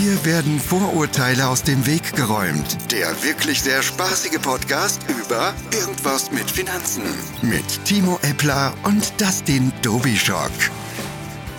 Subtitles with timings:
[0.00, 2.78] Hier werden Vorurteile aus dem Weg geräumt.
[2.90, 7.02] Der wirklich sehr spaßige Podcast über Irgendwas mit Finanzen.
[7.42, 10.52] Mit Timo Eppler und Dustin Dobischock.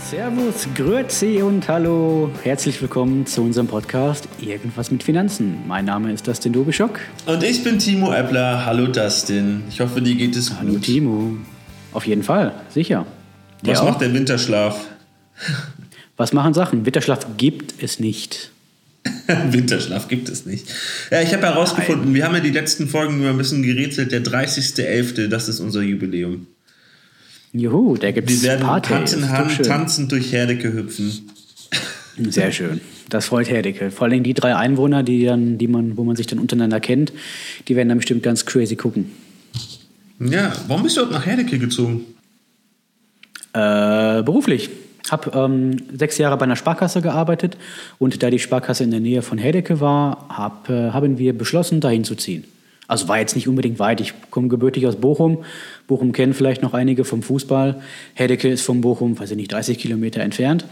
[0.10, 2.32] Servus, Grüezi und Hallo.
[2.42, 5.60] Herzlich willkommen zu unserem Podcast Irgendwas mit Finanzen.
[5.68, 7.00] Mein Name ist Dustin Dobischock.
[7.28, 8.66] Und ich bin Timo Eppler.
[8.66, 9.66] Hallo Dustin.
[9.70, 10.58] Ich hoffe, dir geht es gut.
[10.58, 11.38] Hallo Timo.
[11.94, 13.06] Auf jeden Fall, sicher.
[13.62, 14.88] Was der macht der Winterschlaf?
[16.18, 16.86] Was machen Sachen?
[16.86, 18.52] Winterschlaf gibt es nicht.
[19.28, 20.68] Winterschlaf gibt es nicht.
[21.10, 22.14] Ja, ich habe herausgefunden, Nein.
[22.14, 25.82] wir haben ja die letzten Folgen nur ein bisschen gerätselt, der 30.11., das ist unser
[25.82, 26.48] Jubiläum.
[27.54, 28.94] Juhu, da gibt es Wir werden Party.
[28.94, 31.30] Hand in Hand tanzend durch Herdecke hüpfen.
[32.30, 32.82] Sehr schön.
[33.10, 33.92] Das freut Herdecke.
[33.92, 37.12] Vor allem die drei Einwohner, die dann, die man, wo man sich dann untereinander kennt,
[37.68, 39.12] die werden dann bestimmt ganz crazy gucken.
[40.20, 42.06] Ja, warum bist du überhaupt nach Herdecke gezogen?
[43.54, 44.70] Äh, beruflich
[45.10, 47.58] habe ähm, sechs Jahre bei einer Sparkasse gearbeitet
[47.98, 51.82] und da die Sparkasse in der Nähe von Hedecke war, hab, äh, haben wir beschlossen,
[51.82, 52.44] dahin zu ziehen.
[52.88, 54.02] Also war jetzt nicht unbedingt weit.
[54.02, 55.46] Ich komme gebürtig aus Bochum.
[55.88, 57.82] Bochum kennen vielleicht noch einige vom Fußball.
[58.16, 60.66] Hedecke ist von Bochum, weiß ich nicht, 30 Kilometer entfernt.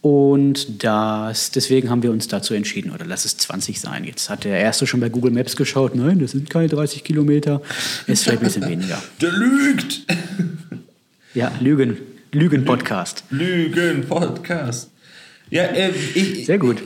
[0.00, 4.02] Und das, deswegen haben wir uns dazu entschieden, oder lass es 20 sein.
[4.02, 7.62] Jetzt hat der Erste schon bei Google Maps geschaut, nein, das sind keine 30 Kilometer,
[8.08, 9.00] ist vielleicht ein bisschen weniger.
[9.20, 10.02] Der lügt!
[11.34, 11.98] Ja, Lügen.
[12.34, 13.24] Lügen-Podcast.
[13.28, 14.90] Lügen-Podcast.
[15.50, 16.82] Ja, äh, ich, Sehr gut.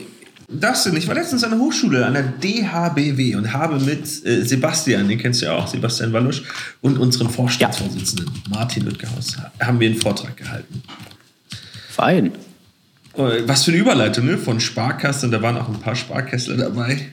[0.49, 5.07] Dustin, ich war letztens an der Hochschule, an der DHBW und habe mit äh, Sebastian,
[5.07, 6.43] den kennst du ja auch, Sebastian Wallusch,
[6.81, 8.57] und unserem Vorstandsvorsitzenden ja.
[8.57, 10.83] Martin Lüttgehaus, haben wir einen Vortrag gehalten.
[11.91, 12.33] Fein.
[13.13, 14.37] Oh, was für eine Überleitung, ne?
[14.37, 17.07] Von Sparkasse und da waren auch ein paar Sparkässler dabei.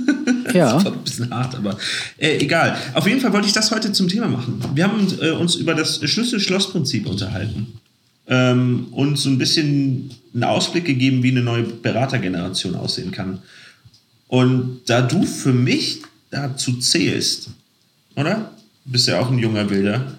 [0.56, 0.72] Ja.
[0.74, 1.78] das war ein bisschen hart, aber
[2.18, 2.76] äh, egal.
[2.94, 4.62] Auf jeden Fall wollte ich das heute zum Thema machen.
[4.74, 7.78] Wir haben äh, uns über das Schlüssel-Schloss-Prinzip unterhalten
[8.28, 13.40] ähm, und so ein bisschen einen Ausblick gegeben, wie eine neue Beratergeneration aussehen kann.
[14.28, 17.50] Und da du für mich dazu zählst,
[18.16, 18.52] oder?
[18.84, 20.18] Du bist ja auch ein junger Bilder.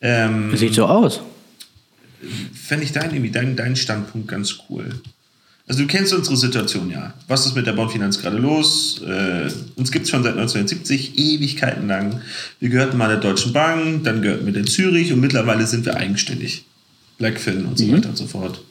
[0.00, 1.20] Ähm, Sieht so aus.
[2.52, 5.00] Fände ich deinen, deinen, deinen Standpunkt ganz cool.
[5.66, 7.14] Also du kennst unsere Situation ja.
[7.26, 9.00] Was ist mit der Bondfinanz gerade los?
[9.02, 12.20] Äh, uns gibt es schon seit 1970, Ewigkeiten lang.
[12.60, 15.96] Wir gehörten mal der Deutschen Bank, dann gehörten wir der Zürich und mittlerweile sind wir
[15.96, 16.66] eigenständig.
[17.16, 17.92] Blackfin und so mhm.
[17.92, 18.62] weiter und so fort.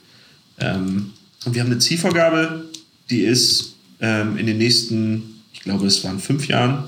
[0.59, 1.14] Ähm,
[1.46, 2.66] und wir haben eine Zielvorgabe,
[3.09, 6.84] die ist ähm, in den nächsten, ich glaube es waren fünf Jahren,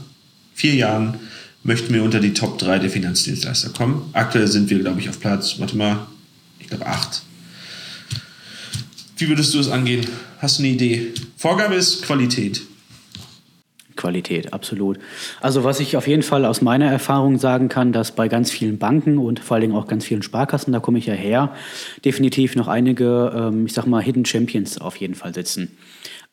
[0.54, 1.16] vier Jahren,
[1.64, 4.08] möchten wir unter die Top 3 der Finanzdienstleister kommen.
[4.14, 6.06] Aktuell sind wir, glaube ich, auf Platz, warte mal,
[6.60, 7.25] ich glaube acht
[9.18, 10.06] wie würdest du es angehen?
[10.40, 11.14] Hast du eine Idee?
[11.38, 12.62] Vorgabe ist Qualität.
[13.96, 15.00] Qualität, absolut.
[15.40, 18.78] Also was ich auf jeden Fall aus meiner Erfahrung sagen kann, dass bei ganz vielen
[18.78, 21.56] Banken und vor allen Dingen auch ganz vielen Sparkassen, da komme ich ja her,
[22.04, 25.78] definitiv noch einige, ähm, ich sag mal, Hidden Champions auf jeden Fall sitzen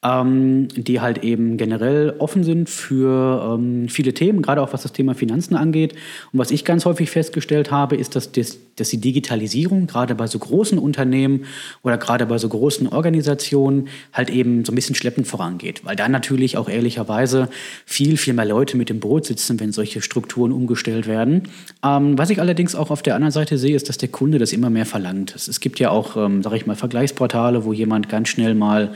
[0.04, 4.92] ähm, die halt eben generell offen sind für ähm, viele Themen, gerade auch was das
[4.92, 5.92] Thema Finanzen angeht.
[6.32, 10.26] Und was ich ganz häufig festgestellt habe, ist, dass, das, dass die Digitalisierung gerade bei
[10.26, 11.44] so großen Unternehmen
[11.84, 16.08] oder gerade bei so großen Organisationen halt eben so ein bisschen schleppend vorangeht, weil da
[16.08, 17.48] natürlich auch ehrlicherweise
[17.86, 21.44] viel, viel mehr Leute mit dem Boot sitzen, wenn solche Strukturen umgestellt werden.
[21.84, 24.52] Ähm, was ich allerdings auch auf der anderen Seite sehe, ist, dass der Kunde das
[24.52, 25.36] immer mehr verlangt.
[25.36, 28.94] Es gibt ja auch, ähm, sage ich mal, Vergleichsportale, wo jemand ganz schnell mal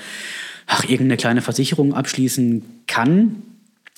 [0.66, 3.42] ach, irgendeine kleine Versicherung abschließen kann.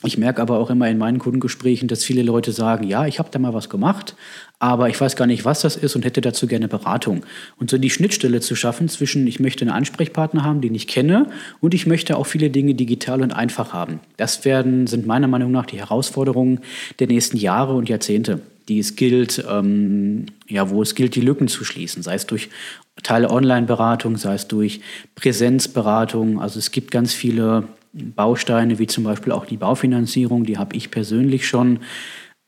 [0.04, 3.30] Ich merke aber auch immer in meinen Kundengesprächen, dass viele Leute sagen, ja, ich habe
[3.32, 4.14] da mal was gemacht,
[4.60, 7.24] aber ich weiß gar nicht, was das ist und hätte dazu gerne Beratung.
[7.58, 11.30] Und so die Schnittstelle zu schaffen zwischen, ich möchte einen Ansprechpartner haben, den ich kenne,
[11.60, 13.98] und ich möchte auch viele Dinge digital und einfach haben.
[14.16, 16.60] Das werden, sind meiner Meinung nach die Herausforderungen
[17.00, 21.48] der nächsten Jahre und Jahrzehnte die es gilt, ähm, ja, wo es gilt, die Lücken
[21.48, 22.48] zu schließen, sei es durch
[23.02, 24.80] Teile Online-Beratung, sei es durch
[25.14, 26.40] Präsenzberatung.
[26.40, 30.90] Also es gibt ganz viele Bausteine, wie zum Beispiel auch die Baufinanzierung, die habe ich
[30.90, 31.80] persönlich schon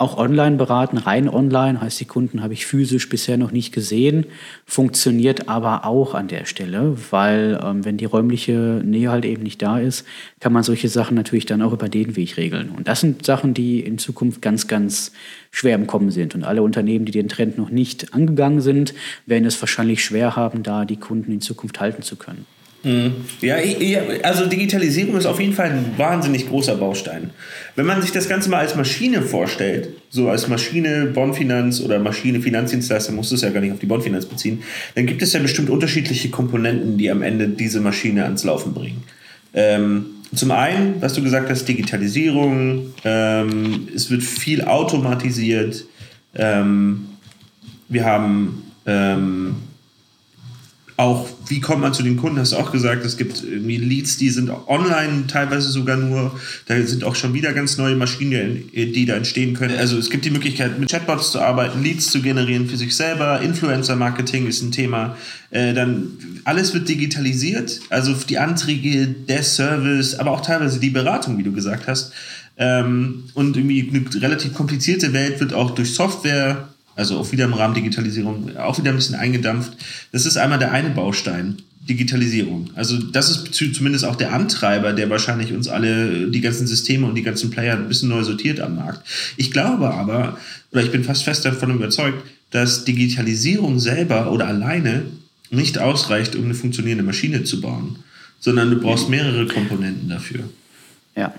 [0.00, 4.24] auch online beraten, rein online, heißt die Kunden habe ich physisch bisher noch nicht gesehen,
[4.64, 9.60] funktioniert aber auch an der Stelle, weil ähm, wenn die räumliche Nähe halt eben nicht
[9.60, 10.06] da ist,
[10.40, 12.70] kann man solche Sachen natürlich dann auch über den Weg regeln.
[12.70, 15.12] Und das sind Sachen, die in Zukunft ganz, ganz
[15.50, 16.34] schwer im Kommen sind.
[16.34, 18.94] Und alle Unternehmen, die den Trend noch nicht angegangen sind,
[19.26, 22.46] werden es wahrscheinlich schwer haben, da die Kunden in Zukunft halten zu können.
[22.82, 23.12] Mhm.
[23.42, 23.56] Ja,
[24.22, 27.30] also Digitalisierung ist auf jeden Fall ein wahnsinnig großer Baustein.
[27.76, 32.40] Wenn man sich das Ganze mal als Maschine vorstellt, so als Maschine Bondfinanz oder Maschine
[32.40, 34.62] Finanzdienstleister, muss es ja gar nicht auf die Bondfinanz beziehen,
[34.94, 39.02] dann gibt es ja bestimmt unterschiedliche Komponenten, die am Ende diese Maschine ans Laufen bringen.
[39.52, 45.84] Ähm, zum einen, was du gesagt hast, Digitalisierung, ähm, es wird viel automatisiert,
[46.34, 47.08] ähm,
[47.88, 49.56] wir haben ähm,
[51.00, 54.18] auch, wie kommt man zu den Kunden, hast du auch gesagt, es gibt irgendwie Leads,
[54.18, 59.06] die sind online teilweise sogar nur, da sind auch schon wieder ganz neue Maschinen, die
[59.06, 59.78] da entstehen können.
[59.78, 63.40] Also es gibt die Möglichkeit, mit Chatbots zu arbeiten, Leads zu generieren für sich selber,
[63.40, 65.16] Influencer-Marketing ist ein Thema,
[65.50, 71.38] äh, dann alles wird digitalisiert, also die Anträge, der Service, aber auch teilweise die Beratung,
[71.38, 72.12] wie du gesagt hast.
[72.58, 76.68] Ähm, und irgendwie eine relativ komplizierte Welt wird auch durch Software
[77.00, 79.72] also auch wieder im Rahmen Digitalisierung, auch wieder ein bisschen eingedampft.
[80.12, 81.56] Das ist einmal der eine Baustein,
[81.88, 82.68] Digitalisierung.
[82.74, 87.14] Also das ist zumindest auch der Antreiber, der wahrscheinlich uns alle, die ganzen Systeme und
[87.14, 89.00] die ganzen Player ein bisschen neu sortiert am Markt.
[89.38, 90.36] Ich glaube aber,
[90.72, 95.04] oder ich bin fast fest davon überzeugt, dass Digitalisierung selber oder alleine
[95.50, 98.00] nicht ausreicht, um eine funktionierende Maschine zu bauen,
[98.40, 100.40] sondern du brauchst mehrere Komponenten dafür.
[101.16, 101.32] Ja,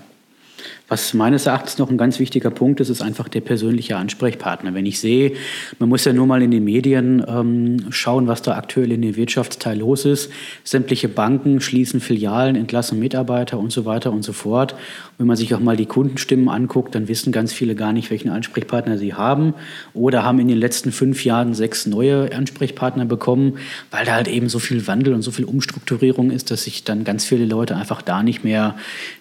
[0.92, 4.74] was meines Erachtens noch ein ganz wichtiger Punkt ist, ist einfach der persönliche Ansprechpartner.
[4.74, 5.32] Wenn ich sehe,
[5.78, 9.16] man muss ja nur mal in den Medien ähm, schauen, was da aktuell in dem
[9.16, 10.30] Wirtschaftsteil los ist.
[10.64, 14.74] Sämtliche Banken schließen Filialen, entlassen Mitarbeiter und so weiter und so fort.
[15.16, 18.28] Wenn man sich auch mal die Kundenstimmen anguckt, dann wissen ganz viele gar nicht, welchen
[18.28, 19.54] Ansprechpartner sie haben
[19.94, 23.54] oder haben in den letzten fünf Jahren sechs neue Ansprechpartner bekommen,
[23.90, 27.04] weil da halt eben so viel Wandel und so viel Umstrukturierung ist, dass sich dann
[27.04, 28.76] ganz viele Leute einfach da nicht mehr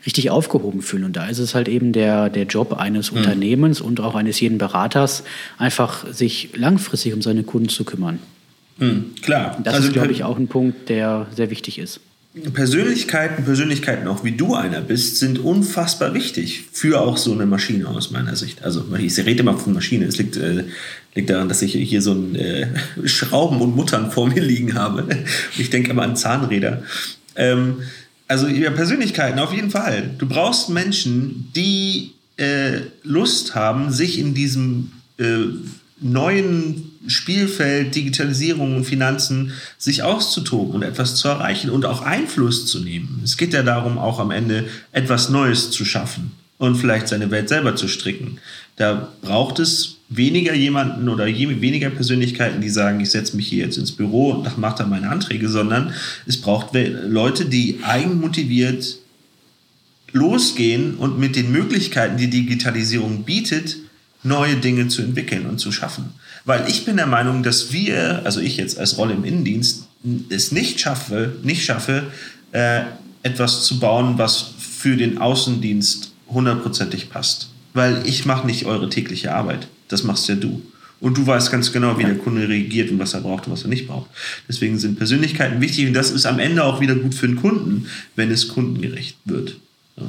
[0.05, 1.05] richtig aufgehoben fühlen.
[1.05, 3.19] Und da ist es halt halt eben der, der Job eines mhm.
[3.19, 5.23] Unternehmens und auch eines jeden Beraters,
[5.57, 8.19] einfach sich langfristig um seine Kunden zu kümmern.
[8.77, 9.59] Mhm, klar.
[9.63, 11.99] Das also, ist, glaube ich, auch ein Punkt, der sehr wichtig ist.
[12.53, 17.89] Persönlichkeiten, Persönlichkeiten auch wie du einer bist, sind unfassbar wichtig für auch so eine Maschine
[17.89, 18.63] aus meiner Sicht.
[18.63, 20.05] Also ich rede immer von Maschine.
[20.05, 20.63] Es liegt, äh,
[21.13, 22.67] liegt daran, dass ich hier so ein äh,
[23.05, 25.07] Schrauben und Muttern vor mir liegen habe.
[25.57, 26.83] Ich denke immer an Zahnräder.
[27.35, 27.81] Ähm,
[28.31, 30.09] also ja, Persönlichkeiten auf jeden Fall.
[30.17, 35.47] Du brauchst Menschen, die äh, Lust haben, sich in diesem äh,
[35.99, 42.79] neuen Spielfeld Digitalisierung und Finanzen sich auszutoben und etwas zu erreichen und auch Einfluss zu
[42.79, 43.19] nehmen.
[43.21, 47.49] Es geht ja darum, auch am Ende etwas Neues zu schaffen und vielleicht seine Welt
[47.49, 48.39] selber zu stricken.
[48.77, 53.77] Da braucht es weniger jemanden oder weniger Persönlichkeiten, die sagen, ich setze mich hier jetzt
[53.77, 55.93] ins Büro und mache da meine Anträge, sondern
[56.27, 58.97] es braucht Leute, die eigenmotiviert
[60.11, 63.77] losgehen und mit den Möglichkeiten, die Digitalisierung bietet,
[64.21, 66.11] neue Dinge zu entwickeln und zu schaffen.
[66.43, 69.87] Weil ich bin der Meinung, dass wir, also ich jetzt als Rolle im Innendienst,
[70.29, 72.03] es nicht schaffe, nicht schaffe,
[72.51, 72.81] äh,
[73.23, 77.49] etwas zu bauen, was für den Außendienst hundertprozentig passt.
[77.73, 79.67] Weil ich mache nicht eure tägliche Arbeit.
[79.91, 80.61] Das machst ja du.
[80.99, 83.63] Und du weißt ganz genau, wie der Kunde reagiert und was er braucht und was
[83.63, 84.09] er nicht braucht.
[84.47, 87.87] Deswegen sind Persönlichkeiten wichtig und das ist am Ende auch wieder gut für den Kunden,
[88.15, 89.57] wenn es kundengerecht wird.
[89.97, 90.03] Ja.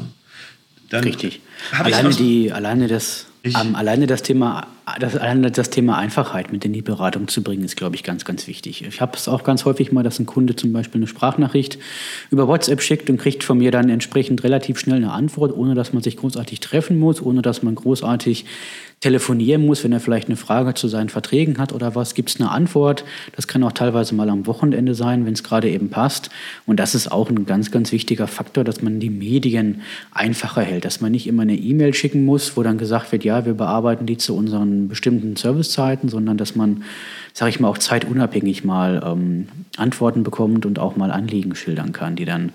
[0.91, 1.41] Dann Richtig.
[1.73, 4.69] Alleine, die, alleine das ähm, alleine das Thema,
[5.01, 8.25] das, alleine das Thema Einfachheit mit in die Beratung zu bringen, ist, glaube ich, ganz,
[8.25, 8.85] ganz wichtig.
[8.85, 11.79] Ich habe es auch ganz häufig mal, dass ein Kunde zum Beispiel eine Sprachnachricht
[12.31, 15.93] über WhatsApp schickt und kriegt von mir dann entsprechend relativ schnell eine Antwort, ohne dass
[15.93, 18.45] man sich großartig treffen muss, ohne dass man großartig
[19.03, 22.41] telefonieren muss, wenn er vielleicht eine Frage zu seinen Verträgen hat oder was, gibt es
[22.41, 23.05] eine Antwort.
[23.35, 26.31] Das kann auch teilweise mal am Wochenende sein, wenn es gerade eben passt.
[26.67, 29.83] Und das ist auch ein ganz, ganz wichtiger Faktor, dass man die Medien
[30.13, 33.45] einfacher hält, dass man nicht immer eine E-Mail schicken muss, wo dann gesagt wird, ja,
[33.45, 36.85] wir bearbeiten die zu unseren bestimmten Servicezeiten, sondern dass man,
[37.33, 42.15] sage ich mal, auch zeitunabhängig mal ähm, Antworten bekommt und auch mal Anliegen schildern kann,
[42.15, 42.53] die dann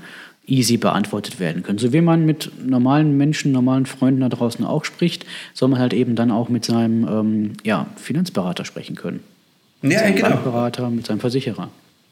[0.48, 1.78] easy beantwortet werden können.
[1.78, 5.94] So wie man mit normalen Menschen, normalen Freunden da draußen auch spricht, soll man halt
[5.94, 9.20] eben dann auch mit seinem ähm, ja, Finanzberater sprechen können.
[9.82, 10.30] Mit ja, seinem genau.
[10.30, 11.70] Bankberater, mit seinem Versicherer.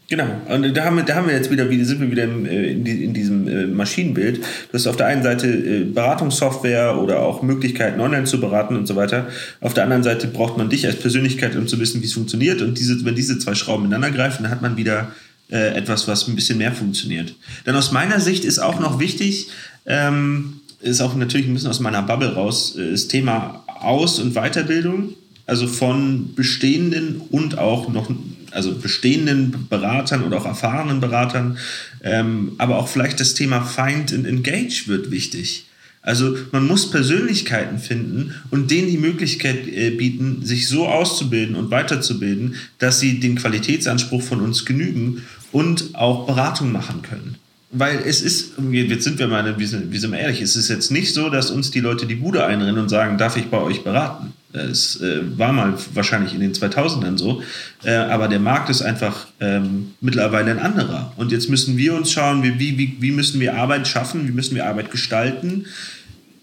[0.08, 3.14] Genau, und da haben wir, da haben wir jetzt wieder, sind wir wieder äh, in,
[3.14, 4.38] diesem äh, Maschinenbild.
[4.38, 8.86] Du hast auf der einen Seite äh, Beratungssoftware oder auch Möglichkeiten, online zu beraten und
[8.86, 9.30] so weiter.
[9.62, 12.62] Auf der anderen Seite braucht man dich als Persönlichkeit, um zu wissen, wie es funktioniert.
[12.62, 15.12] Und diese, wenn diese zwei Schrauben ineinander greifen, dann hat man wieder
[15.50, 17.36] äh, etwas, was ein bisschen mehr funktioniert.
[17.66, 19.48] Dann aus meiner Sicht ist auch noch wichtig,
[19.86, 24.34] ähm, ist auch natürlich ein bisschen aus meiner Bubble raus, äh, das Thema Aus- und
[24.34, 25.14] Weiterbildung,
[25.46, 28.10] also von bestehenden und auch noch,
[28.52, 31.58] also bestehenden Beratern oder auch erfahrenen Beratern,
[32.04, 35.66] ähm, aber auch vielleicht das Thema Find and Engage wird wichtig.
[36.06, 41.72] Also man muss Persönlichkeiten finden und denen die Möglichkeit äh, bieten, sich so auszubilden und
[41.72, 47.38] weiterzubilden, dass sie den Qualitätsanspruch von uns genügen und auch Beratung machen können.
[47.78, 51.14] Weil es ist, jetzt sind wir mal, wie sind, wir ehrlich, es ist jetzt nicht
[51.14, 54.32] so, dass uns die Leute die Bude einrennen und sagen, darf ich bei euch beraten?
[54.54, 57.44] Es äh, war mal wahrscheinlich in den 2000ern so,
[57.84, 61.12] äh, aber der Markt ist einfach ähm, mittlerweile ein anderer.
[61.18, 64.56] Und jetzt müssen wir uns schauen, wie, wie, wie müssen wir Arbeit schaffen, wie müssen
[64.56, 65.66] wir Arbeit gestalten,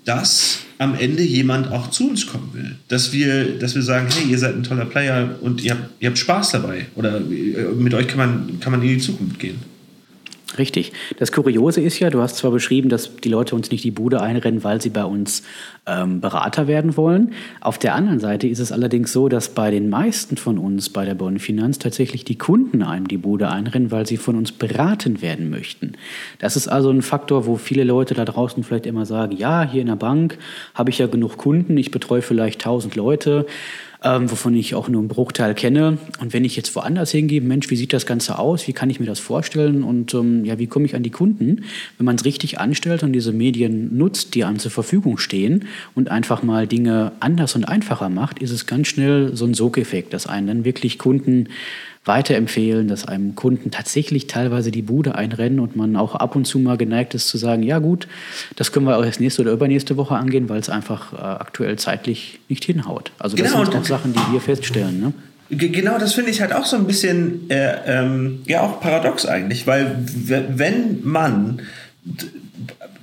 [0.04, 2.76] dass am Ende jemand auch zu uns kommen will.
[2.88, 6.08] Dass wir, dass wir sagen, hey, ihr seid ein toller Player und ihr habt, ihr
[6.08, 6.88] habt Spaß dabei.
[6.94, 9.71] Oder äh, mit euch kann man, kann man in die Zukunft gehen.
[10.58, 10.92] Richtig.
[11.18, 14.20] Das Kuriose ist ja, du hast zwar beschrieben, dass die Leute uns nicht die Bude
[14.20, 15.42] einrennen, weil sie bei uns
[15.86, 17.32] ähm, Berater werden wollen.
[17.60, 21.04] Auf der anderen Seite ist es allerdings so, dass bei den meisten von uns bei
[21.04, 25.22] der Bonn Finanz tatsächlich die Kunden einem die Bude einrennen, weil sie von uns beraten
[25.22, 25.92] werden möchten.
[26.38, 29.80] Das ist also ein Faktor, wo viele Leute da draußen vielleicht immer sagen, ja, hier
[29.80, 30.38] in der Bank
[30.74, 33.46] habe ich ja genug Kunden, ich betreue vielleicht 1000 Leute
[34.04, 35.98] ähm, wovon ich auch nur einen Bruchteil kenne.
[36.20, 38.66] Und wenn ich jetzt woanders hingehe, Mensch, wie sieht das Ganze aus?
[38.66, 39.82] Wie kann ich mir das vorstellen?
[39.82, 41.64] Und ähm, ja, wie komme ich an die Kunden?
[41.98, 46.10] Wenn man es richtig anstellt und diese Medien nutzt, die einem zur Verfügung stehen und
[46.10, 50.26] einfach mal Dinge anders und einfacher macht, ist es ganz schnell so ein Sogeffekt, dass
[50.26, 51.48] einen dann wirklich Kunden
[52.04, 56.58] weiterempfehlen, dass einem Kunden tatsächlich teilweise die Bude einrennen und man auch ab und zu
[56.58, 58.08] mal geneigt ist zu sagen, ja gut,
[58.56, 61.78] das können wir auch erst nächste oder übernächste Woche angehen, weil es einfach äh, aktuell
[61.78, 63.12] zeitlich nicht hinhaut.
[63.18, 65.00] Also das genau, sind auch Sachen, die wir feststellen.
[65.00, 65.12] Ne?
[65.50, 69.66] Genau, das finde ich halt auch so ein bisschen, äh, ähm, ja auch paradox eigentlich,
[69.66, 71.62] weil wenn man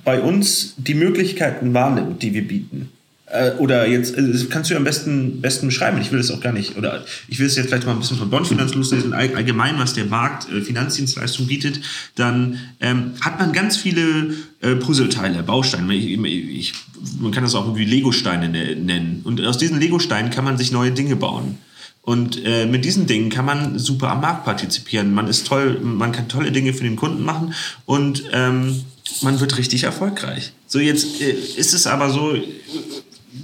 [0.04, 2.90] bei uns die Möglichkeiten wahrnimmt, die wir bieten,
[3.30, 6.52] äh, oder jetzt, äh, kannst du am besten, besten beschreiben, ich will das auch gar
[6.52, 9.94] nicht, oder ich will es jetzt vielleicht mal ein bisschen von Bondfinanz loslesen, allgemein, was
[9.94, 11.80] der Markt äh, Finanzdienstleistung bietet,
[12.16, 15.94] dann ähm, hat man ganz viele äh, Puzzleteile, Bausteine.
[15.94, 16.74] Ich, ich,
[17.20, 19.20] man kann das auch irgendwie Legosteine ne, nennen.
[19.24, 21.58] Und aus diesen Legosteinen kann man sich neue Dinge bauen.
[22.02, 25.12] Und äh, mit diesen Dingen kann man super am Markt partizipieren.
[25.12, 28.82] Man ist toll, man kann tolle Dinge für den Kunden machen und ähm,
[29.22, 30.52] man wird richtig erfolgreich.
[30.66, 32.34] So jetzt äh, ist es aber so,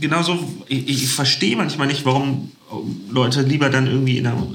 [0.07, 2.53] genauso, ich, ich verstehe manchmal nicht, warum
[3.11, 4.47] Leute lieber dann irgendwie in, einer,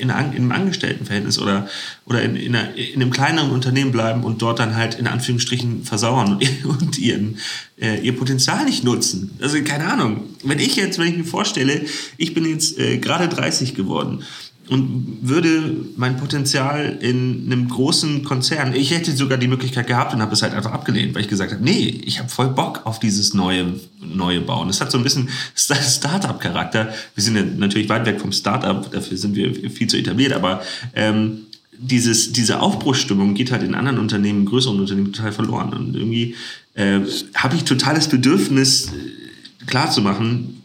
[0.00, 1.68] in, einer, in einem Angestelltenverhältnis oder,
[2.06, 5.84] oder in, in, einer, in, einem kleineren Unternehmen bleiben und dort dann halt in Anführungsstrichen
[5.84, 7.38] versauern und, und ihren,
[7.80, 9.30] äh, ihr Potenzial nicht nutzen.
[9.40, 10.24] Also keine Ahnung.
[10.42, 11.84] Wenn ich jetzt, wenn ich mir vorstelle,
[12.16, 14.24] ich bin jetzt äh, gerade 30 geworden
[14.68, 20.22] und würde mein Potenzial in einem großen Konzern, ich hätte sogar die Möglichkeit gehabt und
[20.22, 22.98] habe es halt einfach abgelehnt, weil ich gesagt habe, nee, ich habe voll Bock auf
[22.98, 24.68] dieses neue, neue Bauen.
[24.68, 26.94] Das hat so ein bisschen Startup-Charakter.
[27.14, 30.62] Wir sind ja natürlich weit weg vom Startup, dafür sind wir viel zu etabliert, aber
[30.94, 31.40] ähm,
[31.78, 35.72] dieses, diese Aufbruchsstimmung geht halt in anderen Unternehmen, größeren Unternehmen total verloren.
[35.72, 36.36] Und irgendwie
[36.74, 37.00] äh,
[37.34, 40.62] habe ich totales Bedürfnis, äh, klarzumachen,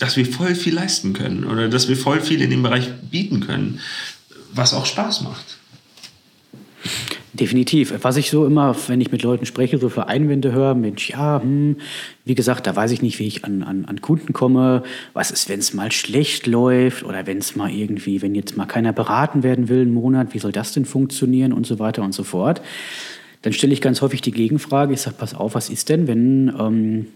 [0.00, 3.40] dass wir voll viel leisten können oder dass wir voll viel in dem Bereich bieten
[3.40, 3.80] können,
[4.52, 5.58] was auch Spaß macht.
[7.32, 7.94] Definitiv.
[8.02, 11.40] Was ich so immer, wenn ich mit Leuten spreche, so für Einwände höre, Mensch, ja,
[11.40, 11.76] hm,
[12.24, 14.82] wie gesagt, da weiß ich nicht, wie ich an, an, an Kunden komme.
[15.12, 18.66] Was ist, wenn es mal schlecht läuft oder wenn es mal irgendwie, wenn jetzt mal
[18.66, 22.14] keiner beraten werden will einen Monat, wie soll das denn funktionieren und so weiter und
[22.14, 22.62] so fort.
[23.42, 26.52] Dann stelle ich ganz häufig die Gegenfrage, ich sage, pass auf, was ist denn, wenn
[26.58, 27.06] ähm,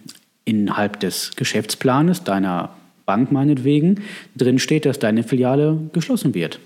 [0.44, 2.70] innerhalb des Geschäftsplanes deiner
[3.06, 4.02] Bank meinetwegen
[4.36, 6.58] drin steht, dass deine Filiale geschlossen wird.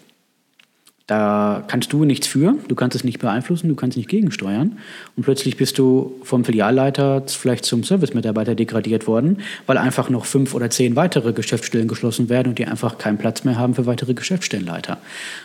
[1.09, 4.77] Da kannst du nichts für, du kannst es nicht beeinflussen, du kannst nicht gegensteuern.
[5.17, 10.55] Und plötzlich bist du vom Filialleiter vielleicht zum Servicemitarbeiter degradiert worden, weil einfach noch fünf
[10.55, 14.13] oder zehn weitere Geschäftsstellen geschlossen werden und die einfach keinen Platz mehr haben für weitere
[14.13, 14.99] Geschäftsstellenleiter.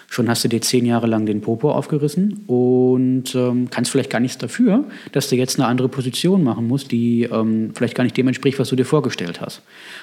[0.10, 4.20] Schon hast du dir zehn Jahre lang den Popo aufgerissen und ähm, kannst vielleicht gar
[4.20, 8.17] nichts dafür, dass du jetzt eine andere Position machen musst, die ähm, vielleicht gar nicht
[8.17, 9.62] dem entspricht, was du dir vorgestellt hast.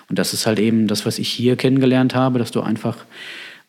[0.09, 2.97] Und das ist halt eben das, was ich hier kennengelernt habe, dass du einfach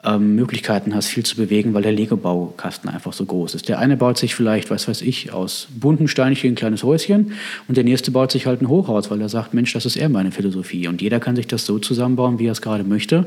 [0.04, 3.70] ähm, Möglichkeiten hast, viel zu bewegen, weil der Lego-Baukasten einfach so groß ist.
[3.70, 7.34] Der eine baut sich vielleicht, was weiß ich, aus bunten Steinchen ein kleines Häuschen
[7.68, 10.10] und der nächste baut sich halt ein Hochhaus, weil er sagt, Mensch, das ist eher
[10.10, 10.88] meine Philosophie.
[10.88, 13.20] Und jeder kann sich das so zusammenbauen, wie er es gerade möchte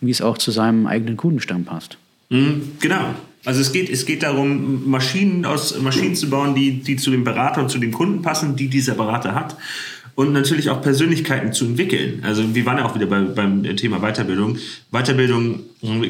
[0.00, 1.98] und wie es auch zu seinem eigenen Kundenstamm passt.
[2.28, 3.14] Mhm, genau.
[3.44, 7.24] Also es geht, es geht darum, Maschinen aus Maschinen zu bauen, die, die zu dem
[7.24, 9.56] Berater und zu dem Kunden passen, die dieser Berater hat
[10.20, 12.22] und natürlich auch Persönlichkeiten zu entwickeln.
[12.22, 14.58] Also wir waren ja auch wieder bei, beim Thema Weiterbildung.
[14.90, 15.60] Weiterbildung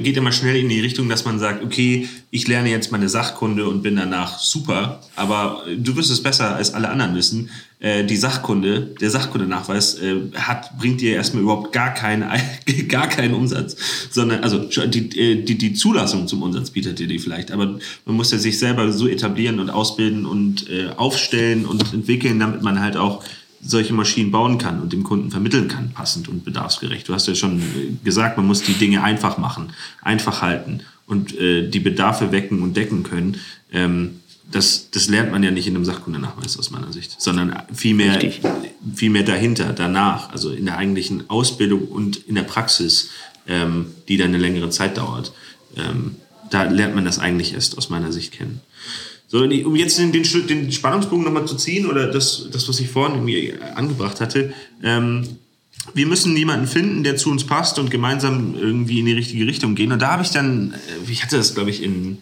[0.03, 3.69] geht immer schnell in die Richtung, dass man sagt, okay, ich lerne jetzt meine Sachkunde
[3.69, 7.51] und bin danach super, aber du wirst es besser als alle anderen wissen.
[7.79, 12.29] Äh, die Sachkunde, der Sachkundenachweis äh, hat, bringt dir erstmal überhaupt gar keinen,
[12.89, 13.77] gar keinen Umsatz,
[14.11, 18.17] sondern also die, äh, die, die Zulassung zum Umsatz bietet dir die vielleicht, aber man
[18.17, 22.81] muss ja sich selber so etablieren und ausbilden und äh, aufstellen und entwickeln, damit man
[22.81, 23.23] halt auch
[23.63, 27.09] solche Maschinen bauen kann und dem Kunden vermitteln kann, passend und bedarfsgerecht.
[27.09, 31.69] Du hast ja schon gesagt, man muss die Dinge einfach machen, einfach halten und äh,
[31.69, 33.37] die Bedarfe wecken und decken können.
[33.73, 38.19] Ähm, das, das lernt man ja nicht in einem Sachkundenachweis aus meiner Sicht, sondern vielmehr,
[38.95, 43.11] vielmehr dahinter, danach, also in der eigentlichen Ausbildung und in der Praxis,
[43.47, 45.33] ähm, die dann eine längere Zeit dauert.
[45.77, 46.17] Ähm,
[46.51, 48.61] da lernt man das eigentlich erst aus meiner Sicht kennen.
[49.31, 52.89] So, um jetzt den, den, den Spannungsbogen nochmal zu ziehen oder das, das, was ich
[52.89, 55.25] vorhin irgendwie angebracht hatte, ähm,
[55.95, 59.77] wir müssen jemanden finden, der zu uns passt und gemeinsam irgendwie in die richtige Richtung
[59.77, 59.93] gehen.
[59.93, 62.19] Und da habe ich dann, äh, ich hatte das, glaube ich, in,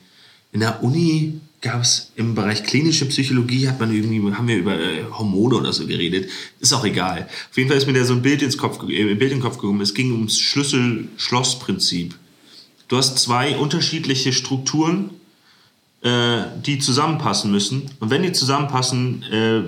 [0.52, 4.78] in der Uni gab es im Bereich klinische Psychologie, hat man irgendwie, haben wir über
[4.78, 6.28] äh, Hormone oder so geredet.
[6.60, 7.26] Ist auch egal.
[7.50, 9.40] Auf jeden Fall ist mir da so ein Bild ins Kopf, äh, Bild in den
[9.40, 9.80] Kopf gekommen.
[9.80, 12.14] Es ging ums Schlüssel-Schloss-Prinzip.
[12.88, 15.10] Du hast zwei unterschiedliche Strukturen,
[16.02, 17.90] äh, die zusammenpassen müssen.
[18.00, 19.62] Und wenn die zusammenpassen, äh,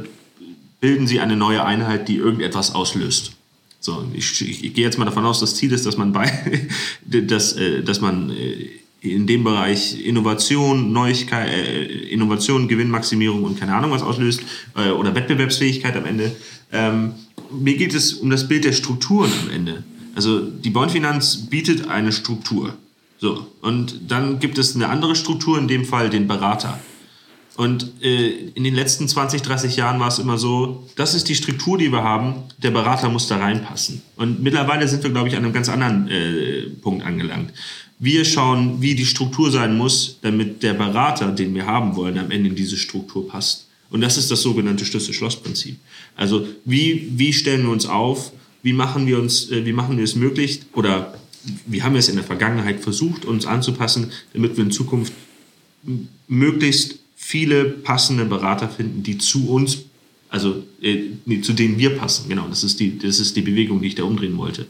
[0.80, 3.32] bilden sie eine neue Einheit, die irgendetwas auslöst.
[3.80, 6.68] So, ich, ich, ich gehe jetzt mal davon aus, das Ziel ist, dass man bei,
[7.04, 8.68] dass, äh, dass man äh,
[9.00, 14.42] in dem Bereich Innovation, Neuigkeit, äh, Innovation, Gewinnmaximierung und keine Ahnung was auslöst
[14.76, 16.32] äh, oder Wettbewerbsfähigkeit am Ende.
[16.72, 17.14] Ähm,
[17.50, 19.82] mir geht es um das Bild der Strukturen am Ende.
[20.14, 22.75] Also die Bondfinanz bietet eine Struktur.
[23.21, 26.81] So, und dann gibt es eine andere Struktur, in dem Fall den Berater.
[27.57, 31.35] Und äh, in den letzten 20, 30 Jahren war es immer so, das ist die
[31.35, 34.00] Struktur, die wir haben, der Berater muss da reinpassen.
[34.17, 37.53] Und mittlerweile sind wir, glaube ich, an einem ganz anderen äh, Punkt angelangt.
[37.99, 42.31] Wir schauen, wie die Struktur sein muss, damit der Berater, den wir haben wollen, am
[42.31, 43.67] Ende in diese Struktur passt.
[43.91, 45.77] Und das ist das sogenannte Schlüssel-Schloss-Prinzip.
[46.17, 50.05] Also wie, wie stellen wir uns auf, wie machen wir, uns, äh, wie machen wir
[50.05, 51.12] es möglich oder
[51.66, 55.12] wir haben es in der Vergangenheit versucht, uns anzupassen, damit wir in Zukunft
[56.28, 59.85] möglichst viele passende Berater finden, die zu uns,
[60.28, 62.28] also äh, zu denen wir passen.
[62.28, 64.66] Genau, das ist, die, das ist die Bewegung, die ich da umdrehen wollte.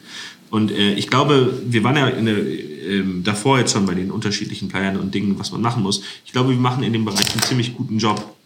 [0.51, 4.69] Und äh, ich glaube, wir waren ja der, äh, davor jetzt schon bei den unterschiedlichen
[4.69, 6.03] Playern und Dingen, was man machen muss.
[6.27, 8.37] Ich glaube, wir machen in dem Bereich einen ziemlich guten Job,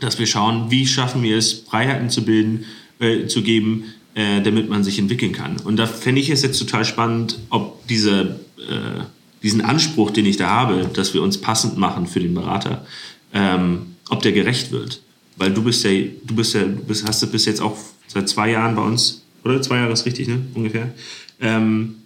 [0.00, 2.64] dass wir schauen, wie schaffen wir es, Freiheiten zu bilden,
[2.98, 3.84] äh, zu geben,
[4.18, 5.58] äh, damit man sich entwickeln kann.
[5.62, 9.04] Und da fände ich es jetzt total spannend, ob diese, äh,
[9.44, 12.84] diesen Anspruch, den ich da habe, dass wir uns passend machen für den Berater,
[13.32, 15.02] ähm, ob der gerecht wird.
[15.36, 15.92] Weil du bist ja,
[16.24, 17.76] du bist ja, du bist, hast du bis jetzt auch
[18.08, 20.40] seit zwei Jahren bei uns, oder zwei Jahre ist richtig, ne?
[20.52, 20.92] Ungefähr.
[21.40, 21.98] Ähm,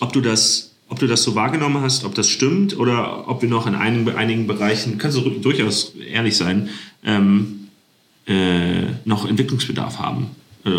[0.00, 3.48] ob du das, ob du das so wahrgenommen hast, ob das stimmt oder ob wir
[3.48, 6.70] noch in einigen, einigen Bereichen, kannst du durchaus ehrlich sein,
[7.04, 7.68] ähm,
[8.26, 10.30] äh, noch Entwicklungsbedarf haben.
[10.64, 10.70] Äh,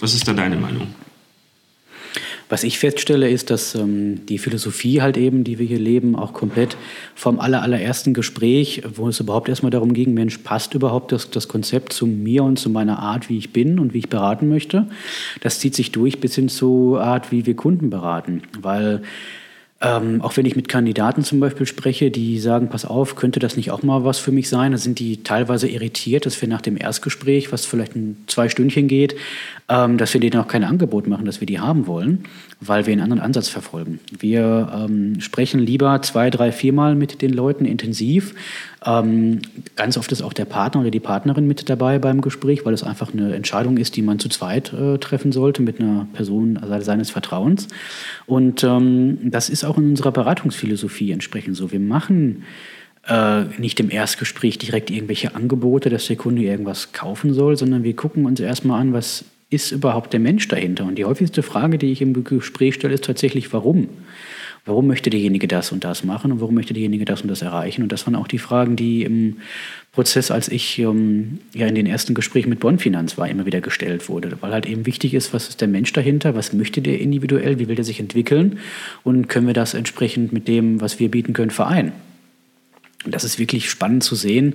[0.00, 0.88] was ist da deine Meinung?
[2.50, 6.32] Was ich feststelle, ist, dass ähm, die Philosophie halt eben, die wir hier leben, auch
[6.32, 6.76] komplett
[7.14, 11.46] vom aller, allerersten Gespräch, wo es überhaupt erstmal darum ging, Mensch, passt überhaupt das, das
[11.46, 14.88] Konzept zu mir und zu meiner Art, wie ich bin und wie ich beraten möchte?
[15.42, 18.42] Das zieht sich durch bis hin zur Art, wie wir Kunden beraten.
[18.60, 19.02] Weil
[19.82, 23.56] ähm, auch wenn ich mit Kandidaten zum Beispiel spreche, die sagen, pass auf, könnte das
[23.56, 24.72] nicht auch mal was für mich sein?
[24.72, 28.88] Da sind die teilweise irritiert, dass wir nach dem Erstgespräch, was vielleicht ein zwei Stündchen
[28.88, 29.16] geht,
[29.70, 32.24] ähm, dass wir denen auch kein Angebot machen, dass wir die haben wollen,
[32.60, 34.00] weil wir einen anderen Ansatz verfolgen.
[34.18, 38.34] Wir ähm, sprechen lieber zwei, drei, viermal mit den Leuten intensiv.
[38.84, 39.40] Ähm,
[39.76, 42.82] ganz oft ist auch der Partner oder die Partnerin mit dabei beim Gespräch, weil es
[42.82, 47.10] einfach eine Entscheidung ist, die man zu zweit äh, treffen sollte mit einer Person seines
[47.10, 47.68] Vertrauens.
[48.26, 51.72] Und ähm, das ist auch in unserer Beratungsphilosophie entsprechend so.
[51.72, 52.44] Wir machen
[53.06, 57.94] äh, nicht im Erstgespräch direkt irgendwelche Angebote, dass der Kunde irgendwas kaufen soll, sondern wir
[57.94, 60.84] gucken uns erstmal an, was ist überhaupt der Mensch dahinter?
[60.86, 63.88] Und die häufigste Frage, die ich im Gespräch stelle, ist tatsächlich, warum?
[64.70, 67.82] Warum möchte derjenige das und das machen und warum möchte derjenige das und das erreichen?
[67.82, 69.38] Und das waren auch die Fragen, die im
[69.90, 74.08] Prozess, als ich ähm, ja in den ersten Gesprächen mit Bonfinanz war, immer wieder gestellt
[74.08, 74.38] wurde.
[74.40, 77.66] Weil halt eben wichtig ist, was ist der Mensch dahinter, was möchte der individuell, wie
[77.66, 78.60] will der sich entwickeln
[79.02, 81.90] und können wir das entsprechend mit dem, was wir bieten können, vereinen.
[83.04, 84.54] Und das ist wirklich spannend zu sehen,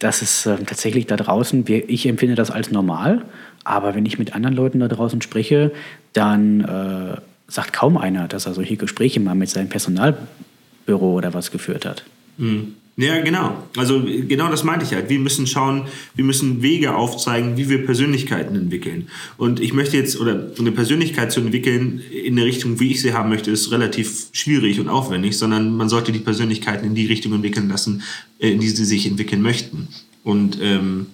[0.00, 3.24] dass es äh, tatsächlich da draußen, wir, ich empfinde das als normal,
[3.64, 5.72] aber wenn ich mit anderen Leuten da draußen spreche,
[6.12, 11.50] dann äh, sagt kaum einer, dass er solche Gespräche mal mit seinem Personalbüro oder was
[11.50, 12.04] geführt hat.
[12.38, 12.74] Mhm.
[12.98, 13.62] Ja, genau.
[13.76, 15.10] Also genau das meinte ich halt.
[15.10, 15.82] Wir müssen schauen,
[16.14, 19.08] wir müssen Wege aufzeigen, wie wir Persönlichkeiten entwickeln.
[19.36, 23.12] Und ich möchte jetzt, oder eine Persönlichkeit zu entwickeln in der Richtung, wie ich sie
[23.12, 27.34] haben möchte, ist relativ schwierig und aufwendig, sondern man sollte die Persönlichkeiten in die Richtung
[27.34, 28.02] entwickeln lassen,
[28.38, 29.88] äh, in die sie sich entwickeln möchten.
[30.24, 31.06] Und ähm,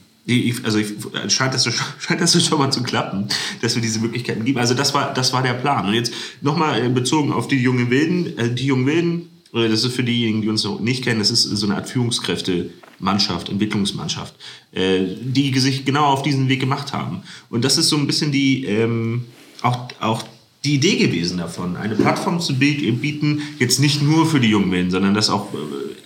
[0.62, 0.94] also ich,
[1.28, 3.26] scheint, das, scheint das schon mal zu klappen,
[3.60, 4.58] dass wir diese Möglichkeiten geben.
[4.58, 5.86] Also das war, das war der Plan.
[5.86, 8.38] Und jetzt nochmal äh, bezogen auf die jungen Wilden.
[8.38, 11.30] Äh, die jungen Wilden, äh, das ist für diejenigen, die uns noch nicht kennen, das
[11.30, 14.34] ist so eine Art Führungskräfte-Mannschaft, Entwicklungsmannschaft,
[14.72, 17.22] die sich genau auf diesen Weg gemacht haben.
[17.50, 19.26] Und das ist so ein bisschen die, ähm,
[19.62, 20.24] auch, auch
[20.64, 24.90] die Idee gewesen davon, eine Plattform zu bieten, jetzt nicht nur für die jungen Wilden,
[24.90, 25.48] sondern das auch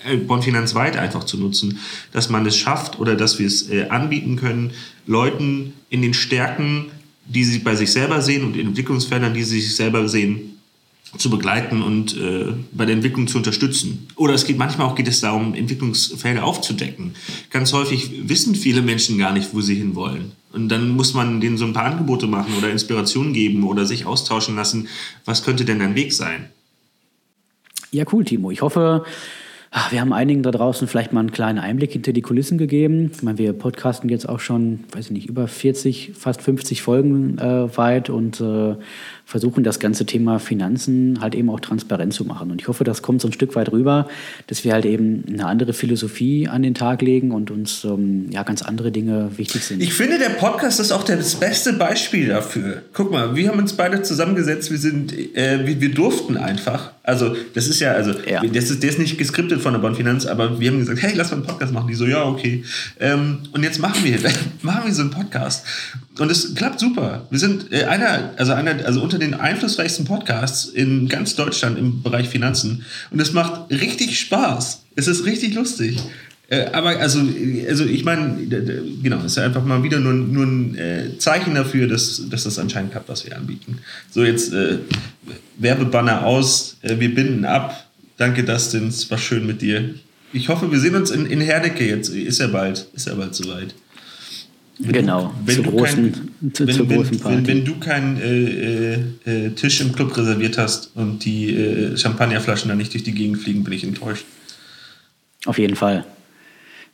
[0.06, 1.78] äh, Bonfinanz weit einfach zu nutzen,
[2.12, 4.72] dass man es schafft oder dass wir es äh, anbieten können,
[5.06, 6.86] Leuten in den Stärken,
[7.26, 10.55] die sie bei sich selber sehen und in Entwicklungsfeldern, die sie sich selber sehen,
[11.16, 14.08] zu begleiten und äh, bei der Entwicklung zu unterstützen.
[14.16, 17.14] Oder es geht manchmal auch geht es darum, Entwicklungsfelder aufzudecken.
[17.50, 20.32] Ganz häufig wissen viele Menschen gar nicht, wo sie hinwollen.
[20.52, 24.06] Und dann muss man denen so ein paar Angebote machen oder Inspirationen geben oder sich
[24.06, 24.88] austauschen lassen.
[25.24, 26.46] Was könnte denn dein Weg sein?
[27.92, 28.50] Ja, cool, Timo.
[28.50, 29.04] Ich hoffe,
[29.78, 33.10] Ach, wir haben einigen da draußen vielleicht mal einen kleinen Einblick hinter die Kulissen gegeben.
[33.14, 37.36] Ich meine, wir podcasten jetzt auch schon, weiß ich nicht, über 40, fast 50 Folgen
[37.36, 38.76] äh, weit und äh,
[39.26, 42.52] versuchen das ganze Thema Finanzen halt eben auch transparent zu machen.
[42.52, 44.08] Und ich hoffe, das kommt so ein Stück weit rüber,
[44.46, 48.44] dass wir halt eben eine andere Philosophie an den Tag legen und uns ähm, ja
[48.44, 49.82] ganz andere Dinge wichtig sind.
[49.82, 52.82] Ich finde, der Podcast ist auch das beste Beispiel dafür.
[52.92, 56.92] Guck mal, wir haben uns beide zusammengesetzt, wir sind, äh, wir, wir durften einfach.
[57.02, 58.42] Also, das ist ja, also, ja.
[58.46, 61.32] Das ist, der ist nicht geskriptet von der Bonfinanz, aber wir haben gesagt, hey, lass
[61.32, 61.88] mal einen Podcast machen.
[61.88, 62.62] Die so, ja, okay.
[63.00, 64.18] Ähm, und jetzt machen wir,
[64.62, 65.64] machen wir so einen Podcast.
[66.18, 67.26] Und es klappt super.
[67.30, 72.02] Wir sind äh, einer, also einer, also unter den einflussreichsten Podcasts in ganz Deutschland im
[72.02, 72.84] Bereich Finanzen.
[73.10, 74.82] Und es macht richtig Spaß.
[74.94, 75.98] Es ist richtig lustig.
[76.48, 77.20] Äh, aber also,
[77.68, 78.46] also ich meine,
[79.02, 82.58] genau, es ist einfach mal wieder nur, nur ein äh, Zeichen dafür, dass, dass das
[82.58, 83.78] anscheinend klappt, was wir anbieten.
[84.10, 84.78] So, jetzt äh,
[85.58, 87.88] Werbebanner aus, äh, wir binden ab.
[88.16, 89.94] Danke, Dustin, es war schön mit dir.
[90.32, 92.08] Ich hoffe, wir sehen uns in, in Herdecke jetzt.
[92.10, 93.74] Ist ja bald, ist ja bald soweit.
[94.78, 97.36] Genau, wenn, du großen, kein, zu, wenn, zur wenn, großen Party.
[97.38, 102.68] Wenn, wenn du keinen äh, äh, Tisch im Club reserviert hast und die äh, Champagnerflaschen
[102.68, 104.26] dann nicht durch die Gegend fliegen, bin ich enttäuscht.
[105.46, 106.04] Auf jeden Fall.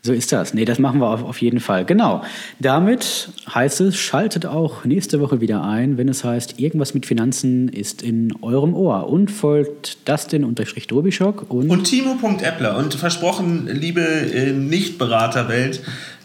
[0.05, 0.53] So ist das.
[0.53, 1.85] Nee, das machen wir auf, auf jeden Fall.
[1.85, 2.23] Genau.
[2.59, 7.69] Damit heißt es, schaltet auch nächste Woche wieder ein, wenn es heißt, irgendwas mit Finanzen
[7.69, 9.09] ist in eurem Ohr.
[9.09, 12.79] Und folgt Dustin unterstrich Dobischock und, und Timo.appler.
[12.79, 15.83] Und versprochen, liebe äh, Nicht-Beraterwelt,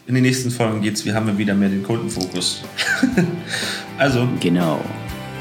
[0.08, 2.64] in den nächsten Folgen geht's, wir haben wieder mehr den Kundenfokus.
[3.98, 4.28] also.
[4.40, 4.80] Genau.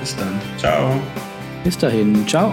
[0.01, 0.41] Bis dann.
[0.59, 1.01] Ciao.
[1.65, 2.27] Bis dahin.
[2.27, 2.53] Ciao.